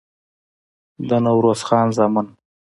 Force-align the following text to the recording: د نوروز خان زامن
د 1.07 1.09
نوروز 1.25 1.59
خان 1.67 1.87
زامن 1.97 2.27